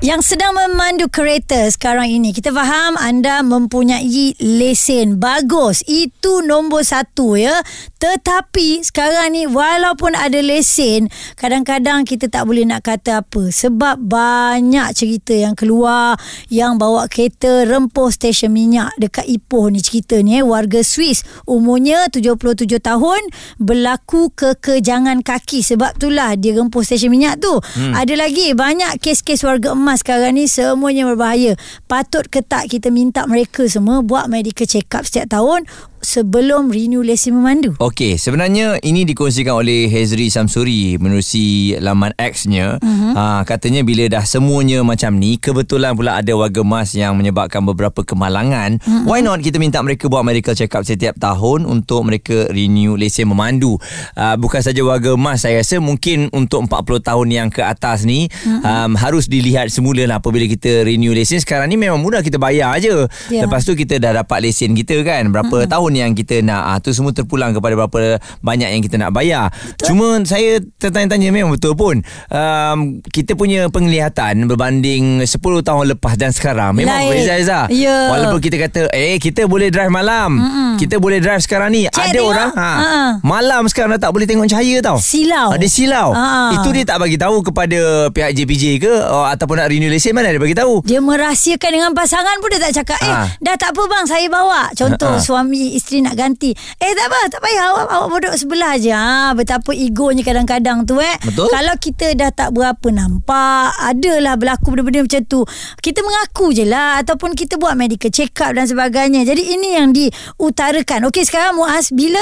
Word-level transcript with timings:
Yang 0.00 0.32
sedang 0.32 0.56
memandu 0.56 1.12
kereta 1.12 1.68
sekarang 1.68 2.08
ini. 2.08 2.32
Kita 2.32 2.56
faham 2.56 2.96
anda 2.96 3.44
mempunyai 3.44 4.32
lesen. 4.40 5.20
Bagus. 5.20 5.84
Itu 5.84 6.40
nombor 6.40 6.88
satu 6.88 7.36
ya. 7.36 7.60
Tetapi 8.00 8.80
sekarang 8.80 9.36
ni 9.36 9.44
Walaupun 9.44 10.16
ada 10.16 10.40
lesen 10.40 11.12
Kadang-kadang 11.36 12.08
kita 12.08 12.32
tak 12.32 12.48
boleh 12.48 12.64
nak 12.64 12.88
kata 12.88 13.20
apa. 13.20 13.52
Sebab 13.52 14.00
banyak 14.00 14.88
cerita 14.96 15.36
yang 15.36 15.52
keluar 15.52 16.16
Yang 16.48 16.72
bawa 16.80 17.04
kereta 17.12 17.68
rempuh 17.68 18.08
stesen 18.08 18.56
minyak 18.56 18.96
Dekat 18.96 19.28
Ipoh 19.28 19.68
ni. 19.68 19.84
Cerita 19.84 20.16
ni 20.24 20.40
eh. 20.40 20.44
Warga 20.44 20.80
Swiss 20.80 21.28
Umurnya 21.44 22.08
77 22.08 22.40
tahun 22.80 23.20
Berlaku 23.60 24.32
kekejangan 24.32 25.20
kaki. 25.20 25.60
Sebab 25.60 26.00
itulah 26.00 26.32
dia 26.40 26.56
rempuh 26.56 26.80
stesen 26.80 27.12
minyak 27.12 27.36
tu. 27.36 27.52
Hmm. 27.52 27.92
Ada 27.92 28.16
lagi 28.16 28.56
banyak 28.56 28.96
kes-kes 28.96 29.44
warga 29.44 29.76
emas 29.76 29.89
emas 29.90 30.06
sekarang 30.06 30.38
ni 30.38 30.46
semuanya 30.46 31.02
berbahaya. 31.02 31.58
Patut 31.90 32.22
ke 32.30 32.46
tak 32.46 32.70
kita 32.70 32.94
minta 32.94 33.26
mereka 33.26 33.66
semua 33.66 34.06
buat 34.06 34.30
medical 34.30 34.62
check 34.62 34.86
up 34.94 35.02
setiap 35.02 35.26
tahun 35.26 35.66
sebelum 36.00 36.72
renew 36.72 37.04
lesen 37.04 37.36
memandu. 37.36 37.76
Okey, 37.76 38.16
sebenarnya 38.16 38.80
ini 38.80 39.04
dikongsikan 39.04 39.52
oleh 39.52 39.86
Hezri 39.86 40.32
Samsuri 40.32 40.96
menerusi 40.96 41.76
laman 41.76 42.16
X-nya. 42.16 42.80
Uh-huh. 42.80 43.12
Ha, 43.14 43.44
katanya 43.44 43.84
bila 43.84 44.08
dah 44.08 44.24
semuanya 44.24 44.80
macam 44.80 45.20
ni, 45.20 45.36
kebetulan 45.36 45.92
pula 45.92 46.18
ada 46.18 46.32
warga 46.34 46.64
emas 46.64 46.96
yang 46.96 47.14
menyebabkan 47.20 47.62
beberapa 47.62 48.00
kemalangan. 48.02 48.80
Uh-huh. 48.80 49.12
Why 49.12 49.20
not 49.20 49.44
kita 49.44 49.60
minta 49.60 49.78
mereka 49.84 50.08
buat 50.08 50.24
medical 50.24 50.56
check 50.56 50.72
up 50.72 50.88
setiap 50.88 51.20
tahun 51.20 51.68
untuk 51.68 52.08
mereka 52.08 52.48
renew 52.48 52.96
lesen 52.96 53.28
memandu. 53.28 53.76
Uh, 54.16 54.34
bukan 54.40 54.64
saja 54.64 54.80
warga 54.80 55.14
emas, 55.14 55.44
saya 55.44 55.60
rasa 55.60 55.78
mungkin 55.78 56.32
untuk 56.32 56.64
40 56.64 57.04
tahun 57.04 57.28
yang 57.28 57.48
ke 57.52 57.60
atas 57.60 58.08
ni 58.08 58.26
uh-huh. 58.26 58.64
um, 58.64 58.92
harus 58.96 59.28
dilihat 59.28 59.68
semula 59.80 60.04
lah 60.04 60.16
apabila 60.20 60.44
kita 60.44 60.84
renew 60.84 61.16
lesen. 61.16 61.40
Sekarang 61.40 61.72
ni 61.72 61.80
memang 61.80 61.96
mudah 61.96 62.20
kita 62.20 62.36
bayar 62.36 62.76
aje. 62.76 62.92
Yeah. 63.32 63.48
Lepas 63.48 63.64
tu 63.64 63.72
kita 63.72 63.96
dah 63.96 64.20
dapat 64.20 64.44
lesen 64.44 64.76
kita 64.76 65.00
kan. 65.00 65.32
Berapa 65.32 65.64
uh-huh. 65.64 65.70
tahun 65.72 65.92
yang 65.96 66.12
kita 66.12 66.44
nak 66.44 66.62
ah 66.68 66.78
tu 66.78 66.92
semua 66.92 67.16
terpulang 67.16 67.56
kepada 67.56 67.74
berapa 67.74 68.20
banyak 68.44 68.68
yang 68.76 68.82
kita 68.84 69.00
nak 69.00 69.16
bayar. 69.16 69.48
Betul. 69.48 69.96
Cuma 69.96 70.20
saya 70.28 70.60
tertanya-tanya 70.76 71.32
memang 71.32 71.56
betul 71.56 71.72
pun 71.72 72.04
um, 72.28 72.78
kita 73.08 73.32
punya 73.32 73.72
penglihatan 73.72 74.44
berbanding 74.44 75.24
10 75.24 75.40
tahun 75.40 75.84
lepas 75.96 76.20
dan 76.20 76.30
sekarang 76.36 76.76
memang 76.76 77.08
berbeza 77.08 77.32
Aiza. 77.40 77.60
Yeah. 77.72 78.12
Walaupun 78.12 78.38
kita 78.44 78.60
kata 78.60 78.80
eh 78.92 79.16
kita 79.16 79.48
boleh 79.48 79.72
drive 79.72 79.90
malam. 79.90 80.36
Mm-mm. 80.36 80.70
Kita 80.76 81.00
boleh 81.00 81.24
drive 81.24 81.40
sekarang 81.40 81.72
ni. 81.72 81.88
Cik 81.88 81.96
ada 81.96 82.12
tengok. 82.12 82.30
orang 82.30 82.50
ha, 82.52 82.68
uh-uh. 82.68 83.10
malam 83.24 83.62
sekarang 83.72 83.96
dah 83.96 84.08
tak 84.08 84.12
boleh 84.12 84.28
tengok 84.28 84.46
cahaya 84.52 84.76
tau. 84.84 84.98
Silau. 85.00 85.48
Ada 85.56 85.66
silau. 85.66 86.12
Uh-huh. 86.12 86.50
Itu 86.60 86.68
dia 86.76 86.84
tak 86.84 87.00
bagi 87.00 87.16
tahu 87.16 87.40
kepada 87.40 88.10
pihak 88.12 88.30
JPJ 88.36 88.64
ke 88.82 88.92
oh, 89.08 89.24
ataupun 89.24 89.62
nak 89.62 89.69
renew 89.70 89.86
lesen 89.86 90.10
mana 90.10 90.34
dia 90.34 90.42
bagi 90.42 90.58
tahu. 90.58 90.82
Dia 90.82 90.98
merahsiakan 90.98 91.70
dengan 91.70 91.90
pasangan 91.94 92.42
pun 92.42 92.50
dia 92.50 92.60
tak 92.60 92.74
cakap 92.82 92.98
eh 93.06 93.14
uh. 93.14 93.26
dah 93.38 93.54
tak 93.54 93.70
apa 93.78 93.82
bang 93.86 94.04
saya 94.10 94.26
bawa. 94.26 94.74
Contoh 94.74 95.14
uh-huh. 95.16 95.22
suami 95.22 95.78
isteri 95.78 96.02
nak 96.02 96.18
ganti. 96.18 96.50
Eh 96.82 96.92
tak 96.98 97.06
apa, 97.06 97.20
tak 97.30 97.40
payah 97.40 97.70
awak 97.70 97.86
awak 97.86 98.08
duduk 98.20 98.34
sebelah 98.34 98.74
je. 98.76 98.90
Ha, 98.90 99.32
betapa 99.38 99.70
egonya 99.70 100.26
kadang-kadang 100.26 100.82
tu 100.84 100.98
eh. 100.98 101.16
Betul. 101.22 101.48
Kalau 101.48 101.74
kita 101.78 102.12
dah 102.18 102.30
tak 102.34 102.50
berapa 102.50 102.88
nampak, 102.90 103.70
adalah 103.80 104.34
berlaku 104.34 104.74
benda-benda 104.74 105.06
macam 105.06 105.22
tu. 105.28 105.40
Kita 105.78 106.00
mengaku 106.02 106.52
je 106.56 106.64
lah 106.66 107.00
ataupun 107.00 107.32
kita 107.38 107.56
buat 107.60 107.78
medical 107.78 108.10
check 108.10 108.34
up 108.42 108.56
dan 108.56 108.66
sebagainya. 108.66 109.22
Jadi 109.22 109.42
ini 109.54 109.68
yang 109.76 109.94
diutarakan. 109.94 111.08
Okey 111.12 111.24
sekarang 111.28 111.56
Muaz 111.56 111.92
bila 111.92 112.20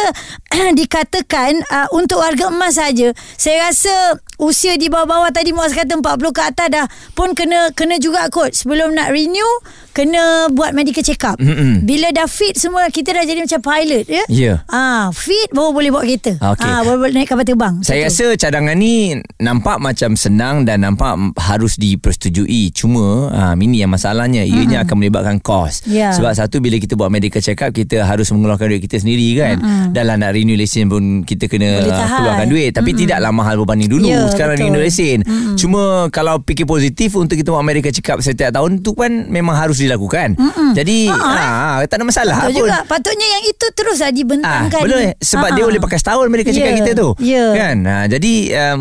dikatakan 0.78 1.62
uh, 1.70 1.88
untuk 1.94 2.20
warga 2.20 2.50
emas 2.50 2.76
saja, 2.76 3.14
saya 3.38 3.70
rasa 3.70 4.18
usia 4.38 4.78
di 4.78 4.86
bawah-bawah 4.86 5.34
tadi 5.34 5.50
Muaz 5.50 5.74
kata 5.74 5.98
40 5.98 6.06
ke 6.30 6.42
atas 6.42 6.68
dah 6.70 6.86
pun 7.18 7.34
kena 7.34 7.74
kena 7.74 7.98
juga 7.98 8.30
kot 8.30 8.54
sebelum 8.54 8.94
nak 8.94 9.10
renew 9.10 9.50
kena 9.98 10.46
buat 10.54 10.70
medical 10.70 11.02
check 11.02 11.18
up. 11.26 11.36
Mm-hmm. 11.42 11.82
Bila 11.82 12.08
dah 12.14 12.30
fit 12.30 12.54
semua 12.54 12.86
kita 12.94 13.10
dah 13.10 13.26
jadi 13.26 13.42
macam 13.42 13.60
pilot 13.60 14.06
ya. 14.06 14.24
Yeah. 14.30 14.56
Ah, 14.70 15.10
fit 15.10 15.50
baru 15.50 15.74
boleh 15.74 15.90
bawa 15.90 16.02
kereta. 16.06 16.38
Okay. 16.38 16.70
Ah, 16.70 16.86
baru 16.86 17.02
boleh 17.02 17.14
naik 17.18 17.28
kapal 17.34 17.42
terbang. 17.42 17.74
Saya 17.82 18.06
rasa 18.06 18.38
cadangan 18.38 18.78
ni 18.78 19.18
nampak 19.42 19.82
macam 19.82 20.14
senang 20.14 20.62
dan 20.62 20.86
nampak 20.86 21.18
harus 21.42 21.74
dipersetujui. 21.76 22.70
Cuma 22.70 23.34
ah, 23.34 23.54
ini 23.58 23.82
yang 23.82 23.90
masalahnya 23.90 24.46
ianya 24.46 24.80
mm-hmm. 24.80 24.84
akan 24.86 24.96
melibatkan 24.96 25.36
kos. 25.42 25.82
Yeah. 25.90 26.14
Sebab 26.14 26.32
satu 26.32 26.62
bila 26.62 26.78
kita 26.78 26.94
buat 26.94 27.10
medical 27.10 27.42
check 27.42 27.58
up 27.60 27.74
kita 27.74 28.06
harus 28.06 28.30
mengeluarkan 28.30 28.70
duit 28.70 28.86
kita 28.86 29.02
sendiri 29.02 29.28
kan. 29.36 29.56
Mm-hmm. 29.58 29.90
Dalam 29.92 30.16
nak 30.22 30.30
renew 30.32 30.54
lesen 30.54 30.86
pun 30.86 31.26
kita 31.26 31.50
kena 31.50 31.82
keluarkan 31.82 32.46
duit 32.46 32.70
tapi 32.70 32.94
mm-hmm. 32.94 33.02
tidaklah 33.02 33.30
mahal 33.34 33.54
berbanding 33.60 33.90
dulu. 33.90 34.08
Yeah 34.08 34.28
sekarang 34.38 34.56
betul. 34.60 34.70
renew 34.70 34.82
lesen. 34.82 35.18
Mm-hmm. 35.24 35.56
Cuma 35.58 35.82
kalau 36.14 36.38
fikir 36.44 36.66
positif 36.68 37.18
untuk 37.18 37.34
kita 37.34 37.50
buat 37.50 37.64
medical 37.64 37.90
check 37.90 38.08
up 38.12 38.22
setiap 38.22 38.54
tahun 38.54 38.84
tu 38.84 38.94
kan 38.94 39.26
memang 39.26 39.58
harus 39.58 39.82
dilakukan. 39.88 40.28
Mm-hmm. 40.36 40.70
Jadi 40.76 40.98
ha, 41.08 41.80
ha, 41.80 41.86
tak 41.88 41.96
ada 41.98 42.04
masalah 42.04 42.36
betul 42.44 42.52
pun. 42.52 42.58
juga. 42.60 42.76
Patutnya 42.84 43.26
yang 43.26 43.44
itu 43.48 43.66
teruslah 43.72 44.10
dibentangkan. 44.12 44.82
Ha, 44.82 44.84
betul 44.84 45.02
sebab 45.18 45.48
Ha-ha. 45.48 45.56
dia 45.56 45.64
boleh 45.64 45.80
pakai 45.80 45.98
setahun 45.98 46.26
check 46.28 46.56
yeah. 46.56 46.68
up 46.68 46.78
kita 46.80 46.92
tu. 46.92 47.08
Yeah. 47.22 47.50
Kan? 47.56 47.76
Ha, 47.88 47.96
jadi 48.06 48.32
um, 48.72 48.80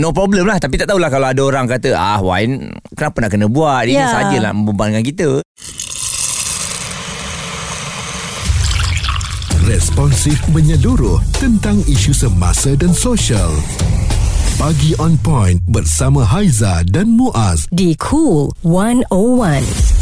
no 0.00 0.12
problem 0.12 0.44
lah 0.44 0.58
tapi 0.60 0.76
tak 0.76 0.92
tahulah 0.92 1.08
kalau 1.08 1.28
ada 1.32 1.42
orang 1.42 1.64
kata 1.64 1.96
ah 1.96 2.20
wine 2.20 2.68
kenapa 2.92 3.16
nak 3.24 3.30
kena 3.32 3.46
buat 3.48 3.88
ini 3.88 3.96
yeah. 3.96 4.12
sajalah 4.12 4.52
membebankan 4.52 5.02
kita. 5.02 5.40
Responsif 9.62 10.42
menyeluruh 10.50 11.22
tentang 11.38 11.78
isu 11.86 12.10
semasa 12.10 12.74
dan 12.74 12.90
sosial. 12.90 13.48
Pagi 14.58 14.92
on 14.98 15.16
point 15.22 15.62
bersama 15.70 16.26
Haiza 16.26 16.84
dan 16.90 17.14
Muaz 17.14 17.70
di 17.70 17.96
Cool 17.96 18.52
101 18.66 20.01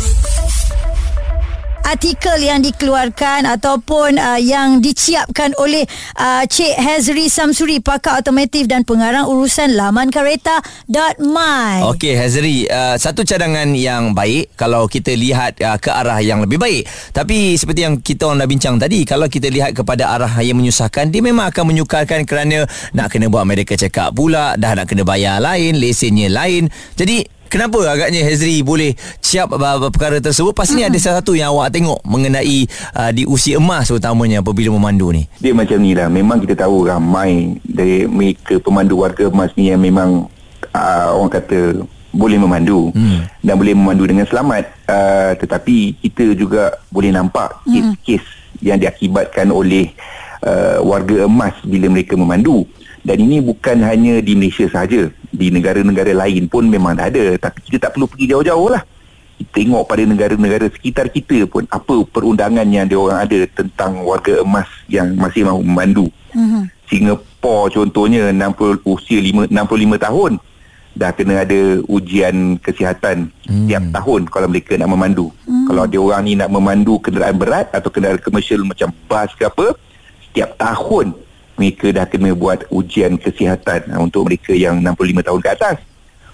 artikel 1.90 2.38
yang 2.38 2.62
dikeluarkan 2.62 3.50
ataupun 3.50 4.14
uh, 4.14 4.38
yang 4.38 4.78
diciapkan 4.78 5.50
oleh 5.58 5.82
uh, 6.14 6.46
Cik 6.46 6.78
Hazri 6.78 7.26
Samsuri 7.26 7.82
pakar 7.82 8.22
otomotif 8.22 8.70
dan 8.70 8.86
pengarang 8.86 9.26
urusan 9.26 9.74
laman 9.74 10.06
kereta.my. 10.14 11.82
Okey 11.90 12.14
Hazri, 12.14 12.70
uh, 12.70 12.94
satu 12.94 13.26
cadangan 13.26 13.66
yang 13.74 14.14
baik 14.14 14.54
kalau 14.54 14.86
kita 14.86 15.18
lihat 15.18 15.58
uh, 15.58 15.82
ke 15.82 15.90
arah 15.90 16.22
yang 16.22 16.38
lebih 16.38 16.62
baik. 16.62 16.86
Tapi 17.10 17.58
seperti 17.58 17.82
yang 17.82 17.98
kita 17.98 18.30
orang 18.30 18.46
dah 18.46 18.48
bincang 18.48 18.78
tadi, 18.78 19.02
kalau 19.02 19.26
kita 19.26 19.50
lihat 19.50 19.74
kepada 19.74 20.14
arah 20.14 20.30
yang 20.46 20.62
menyusahkan, 20.62 21.10
dia 21.10 21.18
memang 21.26 21.50
akan 21.50 21.74
menyukarkan 21.74 22.22
kerana 22.22 22.70
nak 22.94 23.10
kena 23.10 23.26
buat 23.26 23.42
medical 23.42 23.74
check 23.74 23.98
up 23.98 24.14
pula, 24.14 24.54
dah 24.54 24.78
nak 24.78 24.86
kena 24.86 25.02
bayar 25.02 25.42
lain, 25.42 25.74
lesennya 25.82 26.30
lain. 26.30 26.70
Jadi 26.94 27.39
Kenapa 27.50 27.82
agaknya 27.82 28.22
Hezri 28.22 28.62
boleh 28.62 28.94
siap 29.18 29.50
perkara 29.90 30.22
tersebut? 30.22 30.54
Pastinya 30.54 30.86
hmm. 30.86 30.94
ada 30.94 30.98
salah 31.02 31.18
satu 31.18 31.34
yang 31.34 31.50
awak 31.50 31.74
tengok 31.74 31.98
mengenai 32.06 32.62
uh, 32.94 33.10
di 33.10 33.26
usia 33.26 33.58
emas 33.58 33.90
terutamanya 33.90 34.38
apabila 34.38 34.70
memandu 34.70 35.10
ni. 35.10 35.26
Dia 35.42 35.50
macam 35.50 35.82
ni 35.82 35.98
lah. 35.98 36.06
Memang 36.06 36.38
kita 36.38 36.54
tahu 36.54 36.86
ramai 36.86 37.58
dari 37.66 38.06
mereka 38.06 38.62
pemandu 38.62 39.02
warga 39.02 39.26
emas 39.26 39.50
ni 39.58 39.66
yang 39.66 39.82
memang 39.82 40.30
uh, 40.70 41.08
orang 41.18 41.42
kata 41.42 41.82
boleh 42.14 42.38
memandu 42.38 42.94
hmm. 42.94 43.42
dan 43.42 43.54
boleh 43.58 43.74
memandu 43.74 44.06
dengan 44.06 44.30
selamat. 44.30 44.70
Uh, 44.86 45.34
tetapi 45.42 45.98
kita 46.06 46.38
juga 46.38 46.78
boleh 46.86 47.10
nampak 47.10 47.66
hmm. 47.66 47.98
kes-kes 47.98 48.24
yang 48.62 48.78
diakibatkan 48.78 49.50
oleh 49.50 49.90
uh, 50.46 50.78
warga 50.86 51.26
emas 51.26 51.58
bila 51.66 51.90
mereka 51.90 52.14
memandu. 52.14 52.62
Dan 53.02 53.26
ini 53.26 53.42
bukan 53.42 53.82
hanya 53.82 54.22
di 54.22 54.38
Malaysia 54.38 54.70
sahaja. 54.70 55.10
Di 55.30 55.48
negara-negara 55.54 56.10
lain 56.26 56.50
pun 56.50 56.66
memang 56.66 56.98
dah 56.98 57.06
ada. 57.06 57.38
Tapi 57.38 57.58
kita 57.70 57.88
tak 57.88 57.90
perlu 57.96 58.10
pergi 58.10 58.30
jauh-jauh 58.34 58.68
lah. 58.70 58.82
Kita 59.40 59.50
tengok 59.56 59.88
pada 59.88 60.02
negara-negara 60.04 60.66
sekitar 60.68 61.08
kita 61.08 61.48
pun 61.48 61.64
apa 61.72 62.04
perundangan 62.04 62.66
yang 62.68 62.84
dia 62.84 63.00
orang 63.00 63.24
ada 63.24 63.38
tentang 63.56 64.04
warga 64.04 64.44
emas 64.44 64.68
yang 64.90 65.16
masih 65.16 65.48
mahu 65.48 65.64
memandu. 65.64 66.06
Uh-huh. 66.36 66.64
Singapura 66.90 67.72
contohnya 67.72 68.28
60, 68.34 68.84
usia 68.84 69.18
5, 69.22 69.48
65 69.48 70.06
tahun 70.06 70.32
dah 70.90 71.14
kena 71.14 71.46
ada 71.46 71.78
ujian 71.86 72.58
kesihatan 72.58 73.30
hmm. 73.46 73.70
setiap 73.70 73.84
tahun 73.94 74.20
kalau 74.26 74.48
mereka 74.50 74.74
nak 74.74 74.90
memandu. 74.90 75.30
Hmm. 75.46 75.70
Kalau 75.70 75.84
dia 75.86 76.00
orang 76.02 76.22
ni 76.26 76.34
nak 76.34 76.50
memandu 76.50 76.98
kenderaan 76.98 77.38
berat 77.38 77.70
atau 77.70 77.88
kenderaan 77.88 78.18
komersial 78.18 78.66
macam 78.66 78.90
bas 79.06 79.30
ke 79.38 79.46
apa, 79.46 79.78
setiap 80.30 80.50
tahun 80.58 81.14
mereka 81.60 81.92
dah 81.92 82.08
kena 82.08 82.32
buat 82.32 82.64
ujian 82.72 83.20
kesihatan 83.20 83.92
uh, 83.92 84.00
untuk 84.00 84.24
mereka 84.24 84.56
yang 84.56 84.80
65 84.80 85.28
tahun 85.28 85.40
ke 85.44 85.50
atas. 85.52 85.76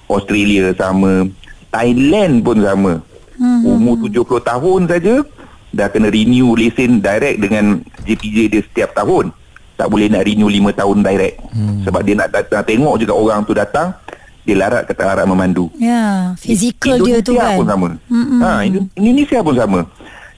Australia 0.06 0.70
sama, 0.78 1.26
Thailand 1.74 2.46
pun 2.46 2.62
sama. 2.62 2.92
Hmm. 3.34 3.66
Umur 3.66 4.06
70 4.06 4.22
tahun 4.46 4.80
saja 4.86 5.14
dah 5.74 5.88
kena 5.90 6.08
renew 6.14 6.54
lesen 6.54 7.02
direct 7.02 7.42
dengan 7.42 7.82
JPJ 8.06 8.36
dia 8.54 8.62
setiap 8.62 8.94
tahun. 8.94 9.34
Tak 9.74 9.90
boleh 9.90 10.06
nak 10.08 10.24
renew 10.24 10.46
5 10.46 10.72
tahun 10.72 10.98
direct. 11.02 11.36
Hmm. 11.50 11.82
Sebab 11.82 12.00
dia 12.06 12.14
nak 12.14 12.30
datang 12.30 12.62
tengok 12.62 12.94
juga 13.02 13.12
orang 13.18 13.42
tu 13.42 13.52
datang 13.52 13.90
dia 14.46 14.54
larat 14.54 14.86
kata 14.86 15.02
larat 15.02 15.26
memandu. 15.26 15.66
Ya, 15.74 16.30
fizikal 16.38 17.02
dia 17.02 17.18
tu 17.18 17.34
kan. 17.34 17.58
Indonesia 17.58 17.58
pun 17.58 17.66
sama. 17.66 17.88
Hmm. 18.06 18.38
Ha, 18.38 18.50
Indonesia 18.94 19.38
pun 19.42 19.54
sama. 19.58 19.80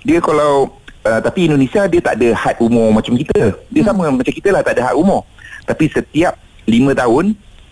Dia 0.01 0.19
kalau 0.25 0.78
uh, 1.09 1.21
tapi 1.25 1.49
Indonesia 1.49 1.89
dia 1.89 2.01
tak 2.05 2.21
ada 2.21 2.29
had 2.37 2.57
umur 2.61 2.93
macam 2.93 3.17
kita. 3.17 3.57
Dia 3.73 3.81
Hmm. 3.83 3.89
sama 3.89 4.13
macam 4.13 4.35
kita 4.35 4.53
lah 4.53 4.61
tak 4.61 4.77
ada 4.77 4.93
had 4.93 4.97
umur. 4.97 5.25
Tapi 5.65 5.89
setiap 5.89 6.37
5 6.69 6.93
tahun 6.93 7.25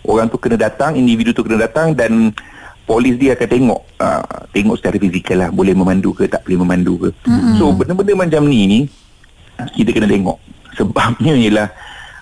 orang 0.09 0.27
tu 0.33 0.37
kena 0.41 0.57
datang, 0.57 0.97
individu 0.97 1.33
tu 1.37 1.45
kena 1.45 1.69
datang 1.69 1.93
dan 1.93 2.33
polis 2.87 3.19
dia 3.19 3.35
akan 3.35 3.47
tengok 3.51 3.81
uh, 3.99 4.47
tengok 4.55 4.75
secara 4.79 4.95
fizikal 4.95 5.37
lah 5.43 5.49
boleh 5.51 5.75
memandu 5.75 6.15
ke 6.15 6.25
tak 6.25 6.41
boleh 6.47 6.57
memandu 6.65 6.93
ke. 6.97 7.09
Hmm. 7.29 7.55
So 7.61 7.69
benda-benda 7.75 8.13
macam 8.17 8.49
ni 8.49 8.65
ni 8.65 8.79
kita 9.77 9.93
kena 9.93 10.09
tengok. 10.09 10.37
Sebabnya 10.77 11.33
ialah 11.33 11.67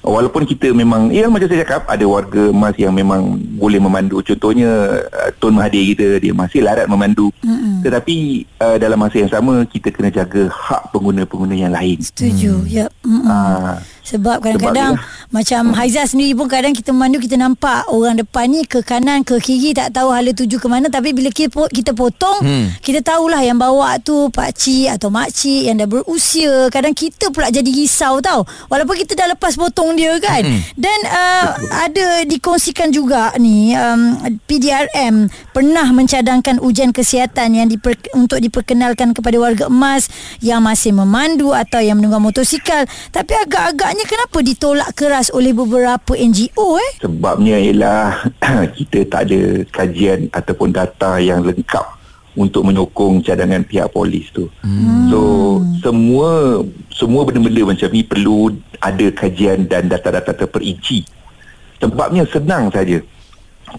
walaupun 0.06 0.46
kita 0.46 0.70
memang 0.70 1.10
ya 1.10 1.26
macam 1.26 1.50
saya 1.50 1.66
cakap 1.66 1.90
ada 1.90 2.06
warga 2.06 2.54
emas 2.54 2.78
yang 2.78 2.94
memang 2.94 3.42
boleh 3.58 3.82
memandu 3.82 4.22
contohnya 4.22 5.02
uh, 5.10 5.30
Tun 5.42 5.58
Mahathir 5.58 5.82
kita 5.98 6.22
dia 6.22 6.32
masih 6.32 6.62
larat 6.62 6.86
memandu 6.86 7.34
mm-hmm. 7.42 7.82
tetapi 7.82 8.46
uh, 8.62 8.78
dalam 8.78 9.02
masa 9.02 9.26
yang 9.26 9.32
sama 9.34 9.66
kita 9.66 9.90
kena 9.90 10.14
jaga 10.14 10.46
hak 10.54 10.94
pengguna-pengguna 10.94 11.58
yang 11.58 11.74
lain 11.74 11.98
Setuju. 12.06 12.62
Ya. 12.70 12.86
Mm-mm. 13.02 13.26
Ah, 13.26 13.82
Sebab 14.06 14.46
kadang-kadang 14.46 14.96
Sebab 15.02 15.34
macam 15.34 15.74
Haiza 15.74 16.06
sendiri 16.06 16.38
pun 16.38 16.48
kadang 16.48 16.72
kita 16.72 16.94
memandu 16.94 17.18
kita 17.18 17.36
nampak 17.36 17.90
orang 17.90 18.16
depan 18.22 18.48
ni 18.48 18.64
ke 18.64 18.86
kanan 18.86 19.26
ke 19.26 19.42
kiri 19.42 19.74
tak 19.74 19.92
tahu 19.92 20.14
hala 20.14 20.32
tuju 20.32 20.62
ke 20.62 20.68
mana. 20.70 20.88
Tapi 20.88 21.12
bila 21.12 21.34
kita 21.34 21.50
po- 21.50 21.72
kita 21.72 21.92
potong 21.98 22.40
hmm. 22.46 22.80
kita 22.80 23.02
tahulah 23.02 23.42
yang 23.42 23.58
bawa 23.58 23.98
tu 24.00 24.30
pak 24.30 24.54
cik 24.54 24.96
atau 24.96 25.10
mak 25.10 25.34
cik 25.34 25.68
yang 25.68 25.82
dah 25.82 25.90
berusia. 25.90 26.70
Kadang 26.70 26.94
kita 26.94 27.34
pula 27.34 27.50
jadi 27.50 27.68
risau 27.68 28.22
tau. 28.22 28.46
Walaupun 28.70 28.96
kita 29.02 29.18
dah 29.18 29.28
lepas 29.34 29.58
potong 29.58 29.98
dia 29.98 30.14
kan. 30.22 30.46
Hmm. 30.46 30.62
dan 30.78 31.00
uh, 31.10 31.48
ada 31.90 32.08
dikongsikan 32.28 32.94
juga 32.94 33.34
ni 33.42 33.74
um, 33.74 34.16
PDRM 34.46 35.28
pernah 35.52 35.88
mencadangkan 35.90 36.62
ujian 36.62 36.94
kesihatan 36.94 37.56
yang 37.58 37.68
diper, 37.72 37.98
untuk 38.14 38.38
diperkenalkan 38.38 39.16
kepada 39.16 39.38
warga 39.42 39.66
emas 39.68 40.08
yang 40.44 40.62
masih 40.62 40.94
memandu 40.94 41.56
atau 41.56 41.82
yang 41.82 41.98
menunggang 41.98 42.24
motosikal. 42.24 42.86
Tapi 43.10 43.34
agak-agaknya 43.96 44.12
kenapa 44.12 44.38
ditolak 44.44 44.90
keras 44.92 45.28
oleh 45.32 45.56
beberapa 45.56 46.12
NGO 46.20 46.76
eh 46.76 46.92
sebabnya 47.00 47.56
ialah 47.56 48.28
kita 48.78 49.08
tak 49.08 49.32
ada 49.32 49.64
kajian 49.72 50.28
ataupun 50.36 50.76
data 50.76 51.16
yang 51.24 51.40
lengkap 51.40 51.96
untuk 52.36 52.68
menyokong 52.68 53.24
cadangan 53.24 53.64
pihak 53.64 53.88
polis 53.96 54.28
tu. 54.36 54.52
Hmm. 54.60 55.08
So 55.08 55.20
semua 55.80 56.60
semua 56.92 57.24
benda-benda 57.24 57.72
macam 57.72 57.88
ni 57.96 58.04
perlu 58.04 58.52
ada 58.84 59.08
kajian 59.16 59.64
dan 59.72 59.88
data-data 59.88 60.36
terperinci. 60.36 61.08
Sebabnya 61.80 62.28
senang 62.28 62.68
saja. 62.76 63.00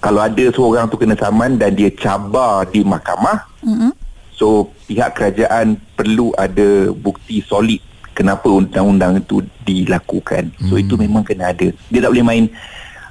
Kalau 0.01 0.25
ada 0.25 0.45
seorang 0.49 0.89
tu 0.89 0.97
kena 0.97 1.13
saman 1.17 1.61
dan 1.61 1.77
dia 1.77 1.89
cabar 1.93 2.69
di 2.69 2.85
mahkamah, 2.85 3.49
mm-hmm. 3.65 3.93
so 4.35 4.69
pihak 4.85 5.15
kerajaan 5.17 5.79
perlu 5.97 6.37
ada 6.37 6.91
bukti 6.93 7.41
solid 7.41 7.81
kenapa 8.17 8.49
undang-undang 8.49 9.21
itu 9.21 9.45
dilakukan. 9.69 10.49
So 10.65 10.81
itu 10.81 10.97
memang 10.97 11.21
kena 11.21 11.53
ada. 11.53 11.69
Dia 11.93 12.01
tak 12.01 12.11
boleh 12.17 12.25
main 12.25 12.45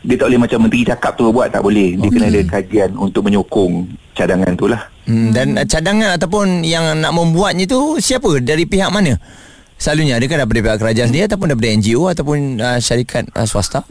dia 0.05 0.15
tak 0.21 0.29
boleh 0.29 0.41
macam 0.45 0.59
menteri 0.61 0.81
cakap 0.85 1.11
tu 1.17 1.33
buat 1.33 1.49
tak 1.49 1.65
boleh. 1.65 1.97
Dia 1.97 2.07
okay. 2.07 2.13
kena 2.13 2.27
ada 2.29 2.41
kajian 2.45 2.89
untuk 2.93 3.21
menyokong 3.25 3.89
cadangan 4.13 4.53
tu 4.53 4.69
lah. 4.69 4.81
Hmm, 5.09 5.33
dan 5.33 5.57
uh, 5.57 5.65
cadangan 5.65 6.17
ataupun 6.17 6.61
yang 6.61 6.97
nak 7.01 7.11
membuatnya 7.13 7.65
tu 7.65 7.97
siapa? 7.97 8.37
Dari 8.37 8.69
pihak 8.69 8.93
mana? 8.93 9.17
Selalunya 9.81 10.21
adakah 10.21 10.45
daripada 10.45 10.61
pihak 10.61 10.77
kerajaan 10.79 11.07
sendiri 11.09 11.25
ataupun 11.25 11.47
daripada 11.51 11.69
NGO 11.73 12.03
ataupun 12.07 12.37
uh, 12.61 12.79
syarikat 12.79 13.25
uh, 13.33 13.49
swasta? 13.49 13.81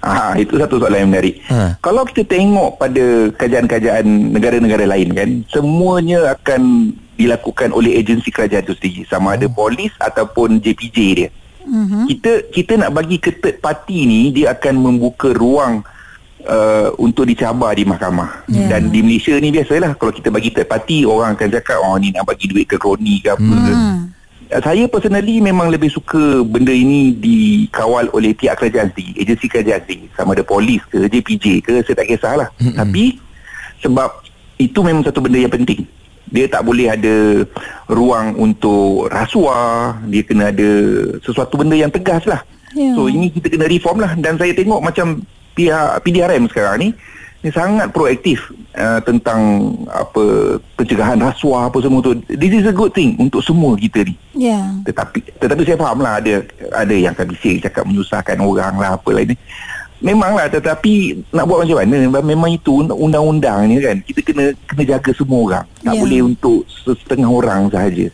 Ah, 0.00 0.32
itu 0.32 0.56
satu 0.56 0.80
soalan 0.80 1.04
yang 1.04 1.10
menarik. 1.12 1.44
Ha. 1.52 1.76
Kalau 1.84 2.08
kita 2.08 2.24
tengok 2.24 2.80
pada 2.80 3.04
kajian-kajian 3.36 4.32
negara-negara 4.32 4.88
lain 4.88 5.12
kan, 5.12 5.28
semuanya 5.52 6.32
akan 6.32 6.92
dilakukan 7.20 7.76
oleh 7.76 8.00
agensi 8.00 8.32
kerajaan 8.32 8.64
itu 8.64 8.74
sendiri, 8.80 9.02
sama 9.04 9.36
ada 9.36 9.44
polis 9.52 9.92
ataupun 10.00 10.56
JPJ 10.64 10.98
dia. 11.12 11.28
Mm-hmm. 11.60 12.04
Kita 12.08 12.32
kita 12.48 12.72
nak 12.80 12.90
bagi 12.96 13.20
ke 13.20 13.36
third 13.36 13.60
party 13.60 14.08
ni 14.08 14.32
dia 14.32 14.56
akan 14.56 14.80
membuka 14.80 15.30
ruang 15.36 15.84
uh, 16.48 16.88
untuk 16.96 17.28
dicabar 17.28 17.76
di 17.76 17.84
mahkamah. 17.84 18.48
Yeah. 18.48 18.72
Dan 18.72 18.88
di 18.88 19.04
Malaysia 19.04 19.36
ni 19.36 19.52
biasalah 19.52 19.94
kalau 20.00 20.10
kita 20.10 20.32
bagi 20.32 20.50
third 20.50 20.66
party 20.66 21.04
orang 21.04 21.36
akan 21.36 21.48
cakap 21.60 21.78
oh 21.84 22.00
ni 22.00 22.10
nak 22.16 22.24
bagi 22.24 22.48
duit 22.48 22.64
ke 22.64 22.80
kroni 22.80 23.20
ke 23.20 23.36
apa 23.36 23.44
ke. 23.44 23.72
Hmm. 23.76 24.00
Uh, 24.50 24.62
Saya 24.64 24.90
personally 24.90 25.38
memang 25.38 25.70
lebih 25.70 25.92
suka 25.94 26.42
benda 26.42 26.74
ini 26.74 27.14
dikawal 27.14 28.10
oleh 28.10 28.34
pihak 28.34 28.58
kerajaan 28.58 28.90
sendiri, 28.90 29.22
agensi 29.22 29.46
kerajaan 29.46 29.80
sendiri, 29.86 30.10
sama 30.18 30.34
ada 30.34 30.42
polis 30.42 30.82
ke, 30.90 31.06
JPJ 31.06 31.44
ke, 31.62 31.74
saya 31.86 31.94
tak 31.94 32.08
kisahlah. 32.10 32.48
Mm-hmm. 32.58 32.74
Tapi 32.82 33.04
sebab 33.78 34.10
itu 34.58 34.78
memang 34.82 35.06
satu 35.06 35.22
benda 35.22 35.38
yang 35.38 35.54
penting. 35.54 35.86
Dia 36.30 36.46
tak 36.46 36.62
boleh 36.62 36.86
ada 36.90 37.44
ruang 37.90 38.38
untuk 38.38 39.10
rasuah, 39.10 39.98
dia 40.06 40.22
kena 40.22 40.54
ada 40.54 40.70
sesuatu 41.20 41.58
benda 41.58 41.74
yang 41.74 41.90
tegas 41.90 42.22
lah. 42.26 42.42
Ya. 42.74 42.94
So 42.94 43.10
ini 43.10 43.34
kita 43.34 43.50
kena 43.50 43.66
reform 43.66 43.98
lah 43.98 44.14
dan 44.14 44.38
saya 44.38 44.54
tengok 44.54 44.78
macam 44.78 45.26
pihak 45.58 46.06
PDRM 46.06 46.46
sekarang 46.46 46.76
ni 46.78 46.88
ni 47.40 47.48
sangat 47.48 47.88
proaktif 47.96 48.52
uh, 48.76 49.00
tentang 49.00 49.72
apa 49.88 50.56
pencegahan 50.76 51.16
rasuah 51.16 51.72
apa 51.72 51.80
semua 51.80 52.04
tu. 52.04 52.12
This 52.28 52.60
is 52.60 52.68
a 52.68 52.74
good 52.74 52.92
thing 52.92 53.16
untuk 53.16 53.40
semua 53.40 53.72
kita 53.80 54.04
ni. 54.04 54.14
ya 54.36 54.60
Tetapi 54.84 55.40
tetapi 55.40 55.62
saya 55.64 55.80
faham 55.80 56.04
lah 56.04 56.20
ada 56.20 56.44
ada 56.76 56.94
yang 56.94 57.16
akan 57.16 57.32
bising 57.32 57.64
cakap 57.64 57.88
menyusahkan 57.88 58.36
orang 58.36 58.76
lah 58.76 59.00
apa 59.00 59.08
lain 59.16 59.32
ni. 59.32 59.36
Memanglah 60.00 60.48
tetapi 60.48 61.24
nak 61.28 61.44
buat 61.44 61.60
macam 61.60 61.76
mana 61.76 61.96
memang 62.20 62.50
itu 62.50 62.80
undang-undang 62.80 63.68
ni 63.68 63.76
kan 63.78 64.00
kita 64.00 64.20
kena 64.24 64.44
kena 64.64 64.82
jaga 64.96 65.12
semua 65.12 65.40
orang. 65.44 65.64
Tak 65.80 65.92
Ya. 65.92 66.00
boleh 66.00 66.20
untuk 66.24 66.64
setengah 66.80 67.28
orang 67.28 67.68
sahaja. 67.68 68.08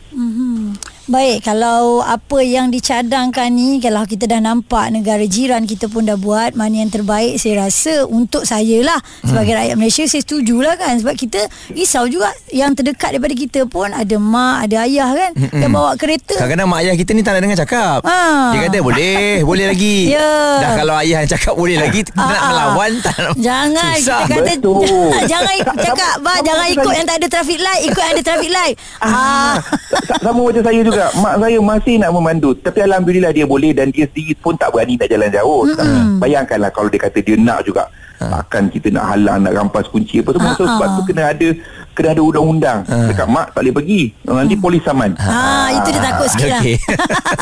Baik, 1.06 1.46
kalau 1.46 2.02
apa 2.02 2.42
yang 2.42 2.66
dicadangkan 2.66 3.46
ni, 3.48 3.78
kalau 3.78 4.02
kita 4.02 4.26
dah 4.26 4.42
nampak 4.42 4.90
negara 4.90 5.22
jiran 5.22 5.62
kita 5.62 5.86
pun 5.86 6.02
dah 6.02 6.18
buat, 6.18 6.52
mana 6.52 6.82
yang 6.82 6.90
terbaik 6.90 7.38
saya 7.38 7.62
rasa 7.62 8.02
untuk 8.04 8.42
saya 8.42 8.82
lah. 8.82 8.98
Sebagai 9.22 9.54
Hmm. 9.54 9.60
rakyat 9.62 9.76
Malaysia, 9.76 10.02
saya 10.04 10.18
setuju 10.18 10.58
lah 10.58 10.74
kan. 10.74 10.98
Sebab 10.98 11.14
kita 11.14 11.38
risau 11.70 12.04
juga 12.04 12.26
yang 12.50 12.74
terdekat 12.74 13.14
daripada 13.14 13.32
kita 13.32 13.60
pun 13.64 13.86
ada 13.88 14.16
mak, 14.16 14.66
ada 14.66 14.82
ayah 14.82 15.14
kan, 15.14 15.30
yang 15.54 15.70
bawa 15.70 15.94
kereta. 15.94 16.34
Kadang-kadang 16.36 16.66
mak 16.66 16.82
ayah 16.82 16.94
kita 16.96 17.10
ni 17.12 17.22
tak 17.22 17.32
nak 17.32 17.42
dengar 17.44 17.58
cakap. 17.60 17.98
Ha. 18.02 18.18
Dia 18.50 18.60
kata 18.66 18.78
boleh, 18.82 19.46
boleh 19.46 19.66
lagi. 19.68 20.10
Ya. 20.10 20.32
Dah 20.58 20.70
kalau 20.74 20.94
ayah 20.98 21.22
yang 21.22 21.30
cakap 21.30 21.54
boleh 21.54 21.78
lagi, 21.78 22.02
kita 22.02 22.18
nak 22.18 22.26
Ah, 22.26 22.34
ah. 22.34 22.48
melawan 22.50 22.90
tak 22.98 23.16
nak. 23.20 23.34
Jangan 23.38 23.94
Susah. 23.94 24.20
kita 24.26 24.34
kata 24.34 24.52
Betul. 24.58 25.10
jangan 25.30 25.54
cakap 25.78 26.14
bah 26.18 26.38
jangan 26.42 26.66
ikut 26.68 26.92
yang 26.92 27.06
tak 27.06 27.16
ada 27.22 27.26
traffic 27.30 27.58
light, 27.60 27.82
ikut 27.84 28.02
yang 28.02 28.12
ada 28.12 28.24
traffic 28.24 28.50
light. 28.50 28.74
Ah. 28.98 29.06
Ah, 29.06 29.54
sa- 30.02 30.18
sama 30.20 30.42
macam 30.42 30.64
saya 30.66 30.80
juga. 30.82 30.94
Mak 31.20 31.34
saya 31.40 31.58
masih 31.60 31.94
nak 32.00 32.10
memandu. 32.12 32.50
Tapi 32.56 32.78
Alhamdulillah 32.84 33.32
dia 33.32 33.44
boleh 33.44 33.76
dan 33.76 33.92
dia 33.92 34.08
sendiri 34.08 34.34
pun 34.40 34.56
tak 34.56 34.72
berani 34.72 34.96
nak 34.96 35.08
jalan 35.12 35.28
jauh. 35.28 35.62
Mm-hmm. 35.68 36.18
Bayangkanlah 36.20 36.70
kalau 36.72 36.88
dia 36.88 37.00
kata 37.00 37.18
dia 37.20 37.36
nak 37.36 37.60
juga. 37.68 37.84
Takkan 38.16 38.72
kita 38.72 38.88
nak 38.88 39.12
halang, 39.12 39.44
nak 39.44 39.52
rampas 39.52 39.84
kunci 39.92 40.24
apa 40.24 40.32
semua. 40.32 40.56
So 40.56 40.64
Ah, 40.64 40.72
sebab 40.72 40.88
ah. 40.88 40.94
tu 40.96 41.02
kena 41.04 41.22
ada 41.36 41.48
kena 41.96 42.12
ada 42.12 42.20
undang-undang. 42.20 42.78
Cakap 42.84 43.26
mak 43.26 43.46
tak 43.50 43.60
boleh 43.62 43.74
pergi. 43.74 44.00
Nanti 44.22 44.54
polis 44.54 44.82
saman. 44.82 45.16
Ah, 45.16 45.72
itu 45.72 45.88
dia 45.90 46.02
takut 46.04 46.28
sikit 46.28 46.48
lah. 46.50 46.60
Okey. 46.60 46.76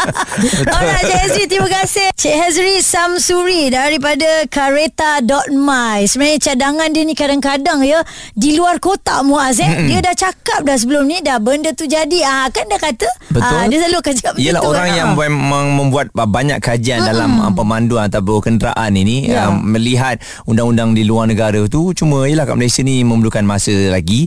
Alright, 0.75 1.05
Cik 1.05 1.19
Hezri, 1.21 1.45
terima 1.47 1.69
kasih. 1.69 2.07
Cik 2.15 2.35
Hezri 2.37 2.75
Samsuri 2.79 3.63
daripada 3.69 4.47
Kareta.my. 4.47 6.05
Sebenarnya 6.05 6.39
cadangan 6.45 6.89
dia 6.89 7.03
ni 7.03 7.13
kadang-kadang 7.13 7.83
ya, 7.83 8.01
di 8.33 8.55
luar 8.55 8.79
kotak 8.79 9.23
Muaz 9.23 9.59
eh. 9.59 9.69
Dia 9.85 9.99
dah 10.01 10.15
cakap 10.15 10.63
dah 10.63 10.75
sebelum 10.75 11.05
ni, 11.05 11.19
dah 11.19 11.37
benda 11.37 11.71
tu 11.71 11.85
jadi. 11.85 12.19
Ah, 12.23 12.47
kan 12.49 12.65
dah 12.65 12.79
kata. 12.79 13.09
Betul. 13.29 13.43
Ah, 13.53 13.65
dia 13.67 13.79
selalu 13.81 13.99
akan 13.99 14.13
cakap 14.15 14.33
Ialah 14.35 14.43
begitu. 14.55 14.71
orang 14.71 14.87
kan? 14.87 14.95
yang 14.95 15.11
Ah. 15.11 15.19
memang 15.21 15.67
membuat 15.75 16.07
banyak 16.15 16.59
kajian 16.59 16.97
mm 16.97 17.07
dalam 17.07 17.31
uh, 17.39 17.53
pemanduan 17.53 18.07
atau 18.07 18.23
kenderaan 18.39 18.93
ini 18.93 19.27
Ya. 19.27 19.47
uh, 19.47 19.55
melihat 19.55 20.17
undang-undang 20.45 20.93
di 20.93 21.03
luar 21.03 21.25
negara 21.25 21.61
tu 21.67 21.93
cuma 21.93 22.25
ialah 22.25 22.45
kat 22.45 22.57
Malaysia 22.57 22.81
ni 22.81 23.03
memerlukan 23.03 23.43
masa 23.43 23.71
lagi 23.89 24.27